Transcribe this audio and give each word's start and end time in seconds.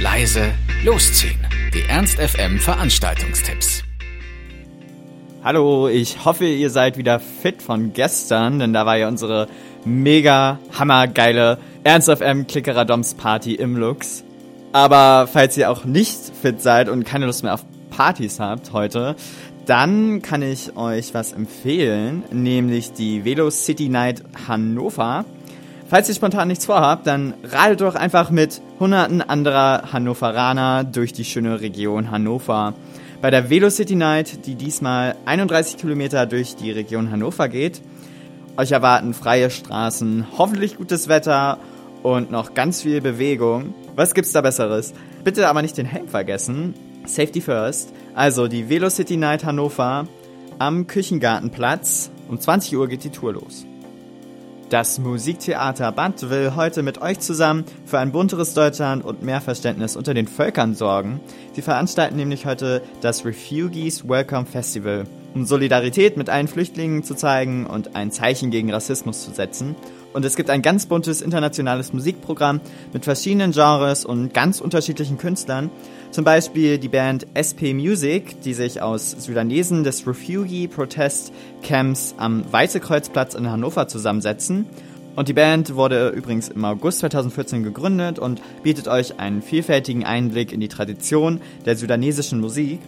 leise, 0.00 0.52
losziehen. 0.84 1.38
Die 1.74 1.82
Ernst 1.88 2.18
FM 2.18 2.58
Veranstaltungstipps. 2.58 3.84
Hallo, 5.44 5.88
ich 5.88 6.24
hoffe, 6.24 6.46
ihr 6.46 6.70
seid 6.70 6.96
wieder 6.96 7.20
fit 7.20 7.62
von 7.62 7.92
gestern, 7.92 8.58
denn 8.58 8.72
da 8.72 8.86
war 8.86 8.96
ja 8.96 9.06
unsere 9.06 9.46
mega 9.84 10.58
hammergeile 10.76 11.58
Ernst 11.84 12.10
FM 12.10 12.46
Klickeradoms 12.46 13.14
Party 13.14 13.54
im 13.54 13.76
Lux. 13.76 14.24
Aber 14.72 15.28
falls 15.32 15.56
ihr 15.56 15.70
auch 15.70 15.84
nicht 15.84 16.18
fit 16.42 16.60
seid 16.60 16.88
und 16.88 17.04
keine 17.04 17.26
Lust 17.26 17.42
mehr 17.42 17.54
auf 17.54 17.64
Partys 17.90 18.40
habt 18.40 18.72
heute, 18.72 19.14
dann 19.66 20.22
kann 20.22 20.42
ich 20.42 20.76
euch 20.76 21.14
was 21.14 21.32
empfehlen, 21.32 22.24
nämlich 22.32 22.92
die 22.92 23.24
Velo 23.24 23.50
City 23.50 23.88
Night 23.88 24.22
Hannover. 24.48 25.24
Falls 25.88 26.08
ihr 26.08 26.14
spontan 26.14 26.48
nichts 26.48 26.66
vorhabt, 26.66 27.06
dann 27.06 27.34
radet 27.44 27.80
doch 27.80 27.94
einfach 27.94 28.30
mit 28.30 28.60
hunderten 28.80 29.22
anderer 29.22 29.92
Hannoveraner 29.92 30.84
durch 30.84 31.12
die 31.12 31.24
schöne 31.24 31.60
Region 31.60 32.10
Hannover. 32.10 32.74
Bei 33.20 33.30
der 33.30 33.50
Velo 33.50 33.70
City 33.70 33.96
Night, 33.96 34.46
die 34.46 34.54
diesmal 34.54 35.16
31 35.26 35.76
Kilometer 35.76 36.26
durch 36.26 36.54
die 36.54 36.70
Region 36.70 37.10
Hannover 37.10 37.48
geht, 37.48 37.82
euch 38.56 38.70
erwarten 38.72 39.14
freie 39.14 39.50
Straßen, 39.50 40.26
hoffentlich 40.36 40.76
gutes 40.76 41.08
Wetter 41.08 41.58
und 42.02 42.30
noch 42.30 42.54
ganz 42.54 42.82
viel 42.82 43.00
Bewegung. 43.00 43.74
Was 43.96 44.14
gibt's 44.14 44.32
da 44.32 44.40
Besseres? 44.40 44.94
Bitte 45.24 45.48
aber 45.48 45.62
nicht 45.62 45.76
den 45.76 45.86
Helm 45.86 46.08
vergessen. 46.08 46.74
Safety 47.06 47.40
first. 47.40 47.92
Also 48.14 48.46
die 48.46 48.68
Velo 48.68 48.90
City 48.90 49.16
Night 49.16 49.44
Hannover 49.44 50.06
am 50.58 50.86
Küchengartenplatz. 50.86 52.10
Um 52.28 52.38
20 52.38 52.76
Uhr 52.76 52.88
geht 52.88 53.04
die 53.04 53.10
Tour 53.10 53.32
los. 53.32 53.66
Das 54.70 54.98
Musiktheater 54.98 55.92
Band 55.92 56.28
will 56.28 56.52
heute 56.54 56.82
mit 56.82 57.00
euch 57.00 57.20
zusammen 57.20 57.64
für 57.86 57.98
ein 58.00 58.12
bunteres 58.12 58.52
Deutschland 58.52 59.02
und 59.02 59.22
mehr 59.22 59.40
Verständnis 59.40 59.96
unter 59.96 60.12
den 60.12 60.28
Völkern 60.28 60.74
sorgen. 60.74 61.20
Sie 61.54 61.62
veranstalten 61.62 62.16
nämlich 62.16 62.44
heute 62.44 62.82
das 63.00 63.24
Refugees 63.24 64.06
Welcome 64.06 64.44
Festival, 64.44 65.06
um 65.34 65.46
Solidarität 65.46 66.18
mit 66.18 66.28
allen 66.28 66.48
Flüchtlingen 66.48 67.02
zu 67.02 67.14
zeigen 67.14 67.66
und 67.66 67.96
ein 67.96 68.10
Zeichen 68.10 68.50
gegen 68.50 68.70
Rassismus 68.70 69.24
zu 69.24 69.30
setzen. 69.30 69.74
Und 70.18 70.24
es 70.24 70.34
gibt 70.34 70.50
ein 70.50 70.62
ganz 70.62 70.86
buntes 70.86 71.22
internationales 71.22 71.92
Musikprogramm 71.92 72.60
mit 72.92 73.04
verschiedenen 73.04 73.52
Genres 73.52 74.04
und 74.04 74.34
ganz 74.34 74.60
unterschiedlichen 74.60 75.16
Künstlern. 75.16 75.70
Zum 76.10 76.24
Beispiel 76.24 76.78
die 76.78 76.88
Band 76.88 77.28
SP 77.38 77.70
Music, 77.72 78.42
die 78.42 78.52
sich 78.52 78.82
aus 78.82 79.12
Sudanesen 79.12 79.84
des 79.84 80.08
Refugee 80.08 80.66
Protest 80.66 81.32
Camps 81.62 82.16
am 82.18 82.42
Weißekreuzplatz 82.52 83.34
in 83.34 83.48
Hannover 83.48 83.86
zusammensetzen. 83.86 84.66
Und 85.14 85.28
die 85.28 85.34
Band 85.34 85.76
wurde 85.76 86.08
übrigens 86.08 86.48
im 86.48 86.64
August 86.64 86.98
2014 86.98 87.62
gegründet 87.62 88.18
und 88.18 88.42
bietet 88.64 88.88
euch 88.88 89.20
einen 89.20 89.40
vielfältigen 89.40 90.04
Einblick 90.04 90.52
in 90.52 90.58
die 90.58 90.66
Tradition 90.66 91.40
der 91.64 91.76
sudanesischen 91.76 92.40
Musik. 92.40 92.80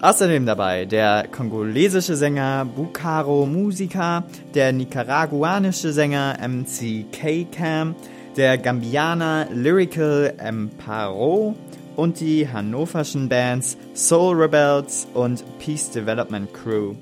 Außerdem 0.00 0.44
dabei 0.44 0.84
der 0.84 1.28
kongolesische 1.28 2.16
Sänger 2.16 2.64
Bukaro 2.66 3.46
Musica, 3.46 4.24
der 4.52 4.72
nicaraguanische 4.72 5.92
Sänger 5.92 6.36
MC 6.46 7.06
K-Cam, 7.10 7.94
der 8.36 8.58
Gambianer 8.58 9.46
Lyrical 9.50 10.34
Emparo 10.38 11.54
und 11.96 12.20
die 12.20 12.48
hannoverschen 12.48 13.28
Bands 13.28 13.76
Soul 13.94 14.36
Rebels 14.42 15.06
und 15.14 15.44
Peace 15.58 15.90
Development 15.90 16.52
Crew. 16.52 16.94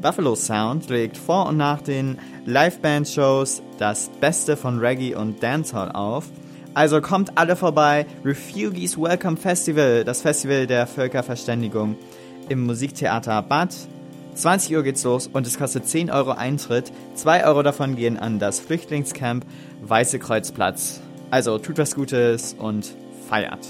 Buffalo 0.00 0.36
Sound 0.36 0.88
legt 0.90 1.16
vor 1.16 1.48
und 1.48 1.56
nach 1.56 1.82
den 1.82 2.18
Live-Band-Shows 2.46 3.62
das 3.78 4.08
Beste 4.20 4.56
von 4.56 4.78
Reggae 4.78 5.16
und 5.16 5.42
Dancehall 5.42 5.90
auf. 5.90 6.26
Also 6.78 7.00
kommt 7.00 7.36
alle 7.36 7.56
vorbei, 7.56 8.06
Refugees 8.24 8.96
Welcome 8.96 9.36
Festival, 9.36 10.04
das 10.04 10.22
Festival 10.22 10.68
der 10.68 10.86
Völkerverständigung 10.86 11.96
im 12.48 12.66
Musiktheater 12.66 13.42
Bad. 13.42 13.74
20 14.36 14.76
Uhr 14.76 14.84
geht's 14.84 15.02
los 15.02 15.26
und 15.26 15.44
es 15.44 15.58
kostet 15.58 15.88
10 15.88 16.08
Euro 16.08 16.30
Eintritt. 16.30 16.92
2 17.16 17.46
Euro 17.46 17.64
davon 17.64 17.96
gehen 17.96 18.16
an 18.16 18.38
das 18.38 18.60
Flüchtlingscamp 18.60 19.44
Weiße 19.82 20.20
Kreuzplatz. 20.20 21.00
Also 21.32 21.58
tut 21.58 21.78
was 21.78 21.96
Gutes 21.96 22.54
und 22.56 22.94
feiert. 23.28 23.66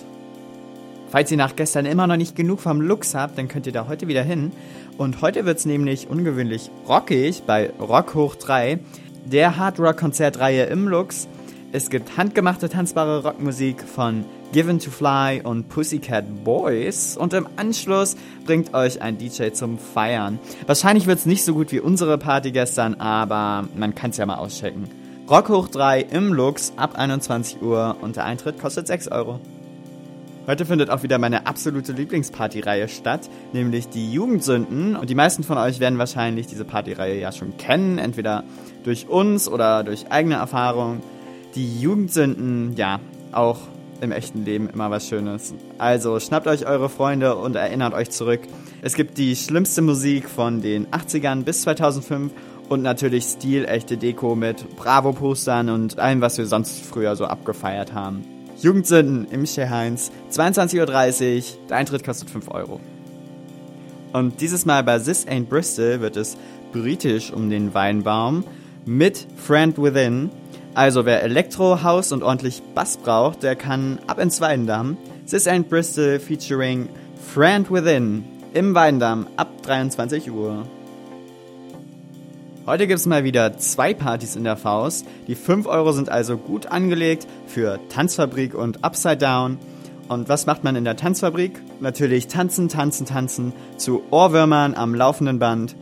Falls 1.09 1.31
ihr 1.31 1.39
nach 1.39 1.57
gestern 1.57 1.87
immer 1.87 2.07
noch 2.07 2.19
nicht 2.19 2.37
genug 2.37 2.61
vom 2.61 2.83
Lux 2.83 3.15
habt, 3.15 3.39
dann 3.39 3.49
könnt 3.49 3.67
ihr 3.67 3.73
da 3.73 3.89
heute 3.89 4.07
wieder 4.09 4.23
hin. 4.23 4.53
Und 4.99 5.23
heute 5.23 5.47
wird's 5.47 5.65
nämlich 5.65 6.11
ungewöhnlich 6.11 6.71
rockig 6.87 7.45
bei 7.47 7.71
Rock 7.81 8.15
hoch 8.15 8.35
3, 8.35 8.81
der 9.25 9.57
Hard-Rock-Konzertreihe 9.57 10.65
im 10.65 10.89
Lux. 10.89 11.27
Es 11.71 11.91
gibt 11.91 12.17
handgemachte 12.17 12.71
tanzbare 12.71 13.23
Rockmusik 13.23 13.83
von 13.83 14.25
Given 14.53 14.79
to 14.79 14.91
Fly 14.91 15.43
und 15.45 15.69
Pussycat 15.69 16.43
Boys 16.43 17.15
und 17.15 17.35
im 17.35 17.47
Anschluss 17.57 18.17
bringt 18.47 18.73
euch 18.73 19.03
ein 19.03 19.19
DJ 19.19 19.51
zum 19.51 19.77
Feiern. 19.79 20.39
Wahrscheinlich 20.67 21.07
wird's 21.07 21.27
nicht 21.27 21.45
so 21.45 21.53
gut 21.53 21.71
wie 21.71 21.81
unsere 21.81 22.17
Party 22.17 22.53
gestern, 22.53 22.95
aber 22.95 23.69
man 23.77 23.95
kann's 23.95 24.17
ja 24.17 24.25
mal 24.25 24.37
auschecken. 24.37 24.89
Rock 25.29 25.51
hoch 25.51 25.69
3 25.69 26.01
im 26.01 26.33
Lux 26.33 26.73
ab 26.77 26.99
21 26.99 27.61
Uhr 27.61 27.99
und 28.01 28.17
der 28.17 28.25
Eintritt 28.25 28.59
kostet 28.59 28.87
6 28.87 29.09
Euro. 29.09 29.39
Heute 30.47 30.65
findet 30.65 30.89
auch 30.89 31.03
wieder 31.03 31.19
meine 31.19 31.47
absolute 31.47 31.93
Lieblingspartyreihe 31.93 32.89
statt, 32.89 33.29
nämlich 33.53 33.91
die 33.91 34.11
Jugendsünden. 34.11 34.97
Und 34.97 35.11
die 35.11 35.15
meisten 35.15 35.45
von 35.45 35.59
euch 35.59 35.81
werden 35.81 35.99
wahrscheinlich 35.99 36.47
diese 36.47 36.65
Partyreihe 36.65 37.21
ja 37.21 37.31
schon 37.31 37.59
kennen, 37.59 37.99
entweder 37.99 38.45
durch 38.85 39.11
uns 39.11 39.47
oder 39.51 39.85
durch 39.85 40.11
eigene 40.11 40.37
Erfahrung. 40.37 41.03
Die 41.55 41.81
Jugendsünden, 41.81 42.77
ja, 42.77 43.01
auch 43.33 43.59
im 44.01 44.13
echten 44.13 44.45
Leben 44.45 44.69
immer 44.69 44.91
was 44.91 45.09
Schönes. 45.09 45.55
Also 45.79 46.21
schnappt 46.21 46.47
euch 46.47 46.67
eure 46.67 46.89
Freunde 46.89 47.37
und 47.37 47.57
erinnert 47.57 47.95
euch 47.95 48.11
zurück. 48.11 48.41
Es 48.83 48.95
gibt 48.95 49.19
die 49.19 49.35
schlimmste 49.35 49.83
Musik 49.83 50.29
von 50.29 50.63
den 50.63 50.87
80ern 50.89 51.43
bis 51.43 51.63
2005 51.63 52.33
und 52.69 52.83
natürlich 52.83 53.25
stilechte 53.25 53.97
Deko 53.97 54.37
mit 54.37 54.77
Bravo-Postern 54.77 55.71
und 55.71 55.99
allem, 55.99 56.21
was 56.21 56.39
wir 56.39 56.47
sonst 56.47 56.85
früher 56.85 57.17
so 57.17 57.25
abgefeiert 57.25 57.93
haben. 57.93 58.25
Jugendsünden 58.61 59.27
im 59.31 59.45
Heinz, 59.45 60.11
22.30 60.33 61.37
Uhr, 61.37 61.43
der 61.69 61.77
Eintritt 61.77 62.05
kostet 62.05 62.29
5 62.31 62.51
Euro. 62.51 62.81
Und 64.13 64.41
dieses 64.41 64.67
Mal 64.67 64.83
bei 64.85 64.99
This 64.99 65.27
Ain't 65.27 65.47
Bristol 65.47 66.01
wird 66.01 66.17
es 66.17 66.37
britisch 66.73 67.33
um 67.33 67.51
den 67.51 67.75
Weinbaum 67.75 68.45
mit 68.85 69.27
Friend 69.37 69.77
Within. 69.79 70.31
Also 70.75 71.05
wer 71.05 71.23
Elektro, 71.23 71.83
House 71.83 72.13
und 72.13 72.23
ordentlich 72.23 72.63
Bass 72.75 72.97
braucht, 72.97 73.43
der 73.43 73.57
kann 73.57 73.99
ab 74.07 74.19
ins 74.19 74.41
Weindamm. 74.41 74.97
This 75.29 75.47
Ain't 75.47 75.65
Bristol 75.65 76.19
featuring 76.21 76.89
Friend 77.35 77.71
Within 77.71 78.25
im 78.55 78.75
Weindamm 78.75 79.27
ab 79.37 79.49
23 79.63 80.31
Uhr. 80.31 80.67
Heute 82.67 82.87
gibt 82.87 83.01
es 83.01 83.07
mal 83.07 83.25
wieder 83.25 83.57
zwei 83.57 83.95
Partys 83.95 84.37
in 84.37 84.45
der 84.45 84.59
Faust. 84.59 85.07
Die 85.27 85.35
5 85.35 85.67
Euro 85.67 85.93
sind 85.93 86.11
also 86.11 86.37
gut 86.37 86.67
angelegt 86.67 87.27
für 87.47 87.81
Tanzfabrik 87.89 88.55
und 88.55 88.85
Upside 88.85 89.17
Down. 89.17 89.59
Und 90.09 90.29
was 90.29 90.47
macht 90.47 90.65
man 90.65 90.77
in 90.77 90.85
der 90.85 90.97
Tanzfabrik? 90.97 91.61
Natürlich 91.81 92.29
tanzen, 92.29 92.69
tanzen, 92.69 93.07
tanzen 93.07 93.53
zu 93.77 94.03
Ohrwürmern 94.11 94.75
am 94.75 94.95
laufenden 94.95 95.39
Band. 95.39 95.77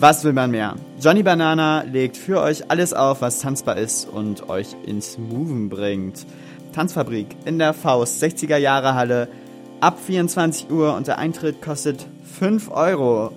Was 0.00 0.22
will 0.22 0.32
man 0.32 0.52
mehr? 0.52 0.76
Johnny 1.00 1.24
Banana 1.24 1.82
legt 1.82 2.16
für 2.16 2.40
euch 2.40 2.70
alles 2.70 2.94
auf, 2.94 3.20
was 3.20 3.40
tanzbar 3.40 3.78
ist 3.78 4.08
und 4.08 4.48
euch 4.48 4.68
ins 4.86 5.18
Moven 5.18 5.68
bringt. 5.68 6.24
Tanzfabrik 6.72 7.26
in 7.46 7.58
der 7.58 7.74
Faust, 7.74 8.22
60er 8.22 8.58
Jahre 8.58 8.94
Halle, 8.94 9.26
ab 9.80 9.98
24 9.98 10.70
Uhr 10.70 10.94
und 10.94 11.08
der 11.08 11.18
Eintritt 11.18 11.60
kostet 11.60 12.06
5 12.38 12.70
Euro. 12.70 13.32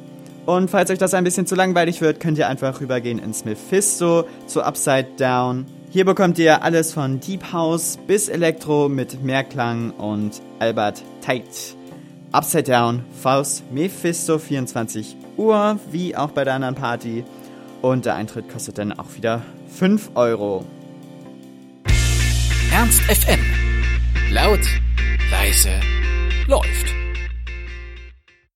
Und 0.45 0.69
falls 0.69 0.91
euch 0.91 0.99
das 0.99 1.16
ein 1.16 1.23
bisschen 1.23 1.47
zu 1.47 1.55
langweilig 1.55 1.99
wird, 1.99 2.19
könnt 2.19 2.37
ihr 2.37 2.47
einfach 2.47 2.79
rübergehen 2.79 3.17
ins 3.17 3.43
Mephisto 3.43 4.25
zu 4.46 4.61
Upside 4.61 5.08
Down. 5.17 5.66
Hier 5.90 6.05
bekommt 6.05 6.37
ihr 6.37 6.61
alles 6.61 6.93
von 6.93 7.19
Deep 7.19 7.53
House 7.53 7.97
bis 8.05 8.29
Elektro 8.29 8.87
mit 8.87 9.23
Mehrklang 9.23 9.90
und 9.97 10.40
Albert 10.59 11.02
Tight. 11.22 11.75
Upside 12.31 12.63
Down, 12.63 13.03
Faust, 13.22 13.63
Mephisto 13.72 14.39
24 14.39 15.17
Uhr, 15.35 15.79
wie 15.91 16.16
auch 16.16 16.31
bei 16.31 16.45
der 16.45 16.53
anderen 16.53 16.75
Party. 16.75 17.25
Und 17.81 18.05
der 18.05 18.16
Eintritt 18.16 18.49
kostet 18.49 18.78
dann 18.78 18.93
auch 18.93 19.16
wieder 19.16 19.41
5 19.67 20.11
Euro. 20.16 20.66
Ernst 22.72 23.01
FM. 23.01 23.39
Laut, 24.31 24.61
leise, 25.29 25.72
läuft. 26.47 27.00